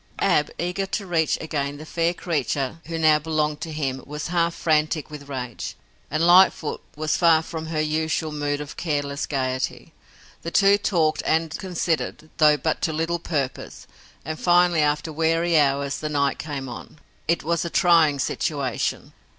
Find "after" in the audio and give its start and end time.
14.81-15.13